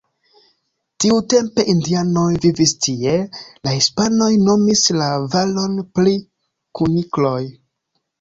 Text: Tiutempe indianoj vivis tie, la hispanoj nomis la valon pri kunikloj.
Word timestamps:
Tiutempe 1.03 1.65
indianoj 1.73 2.31
vivis 2.45 2.73
tie, 2.85 3.13
la 3.67 3.73
hispanoj 3.75 4.29
nomis 4.47 4.83
la 5.03 5.11
valon 5.35 5.77
pri 5.99 6.15
kunikloj. 6.81 7.39